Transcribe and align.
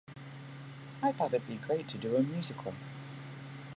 I 1.03 1.11
thought 1.11 1.31
it'd 1.35 1.47
be 1.47 1.57
great 1.57 1.87
to 1.89 1.97
do 1.99 2.15
a 2.15 2.23
musical. 2.23 2.73